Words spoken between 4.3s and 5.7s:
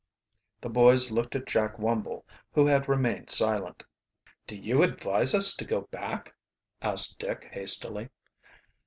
"Do you advise us to